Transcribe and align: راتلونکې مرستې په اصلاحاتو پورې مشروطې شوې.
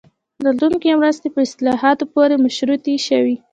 راتلونکې 0.45 0.99
مرستې 1.01 1.27
په 1.33 1.39
اصلاحاتو 1.47 2.03
پورې 2.13 2.35
مشروطې 2.45 2.95
شوې. 3.07 3.35